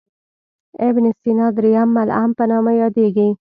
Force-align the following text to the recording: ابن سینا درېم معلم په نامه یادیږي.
ابن 0.87 1.03
سینا 1.19 1.47
درېم 1.57 1.87
معلم 1.95 2.29
په 2.37 2.43
نامه 2.51 2.71
یادیږي. 2.81 3.29